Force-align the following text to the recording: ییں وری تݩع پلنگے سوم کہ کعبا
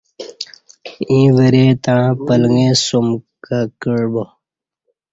ییں 1.09 1.29
وری 1.35 1.65
تݩع 1.83 2.07
پلنگے 2.25 2.69
سوم 2.85 3.07
کہ 3.43 3.59
کعبا 3.81 4.23